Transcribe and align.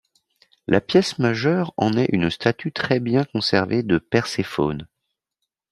La 0.65 0.81
pièce 0.81 1.19
majeure 1.19 1.75
en 1.77 1.93
est 1.95 2.09
une 2.11 2.31
statue 2.31 2.71
très 2.71 2.99
bien 2.99 3.23
conservée 3.23 3.83
de 3.83 3.99
Perséphone. 3.99 4.87